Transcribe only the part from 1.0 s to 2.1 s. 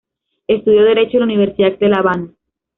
en la Universidad de La